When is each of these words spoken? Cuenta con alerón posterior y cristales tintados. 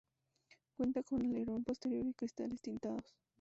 Cuenta 0.77 1.03
con 1.03 1.23
alerón 1.23 1.63
posterior 1.63 2.07
y 2.07 2.15
cristales 2.15 2.59
tintados. 2.63 3.05